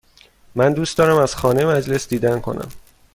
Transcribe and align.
من 0.55 0.73
دوست 0.73 0.97
دارم 0.97 1.17
از 1.17 1.35
خانه 1.35 1.65
مجلس 1.65 2.07
دیدن 2.07 2.39
کنم. 2.39 2.69